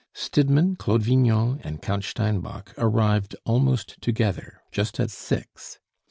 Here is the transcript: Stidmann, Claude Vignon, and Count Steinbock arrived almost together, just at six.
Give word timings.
Stidmann, 0.15 0.77
Claude 0.77 1.03
Vignon, 1.03 1.59
and 1.63 1.79
Count 1.79 2.03
Steinbock 2.03 2.73
arrived 2.75 3.35
almost 3.45 4.01
together, 4.01 4.63
just 4.71 4.99
at 4.99 5.11
six. 5.11 5.77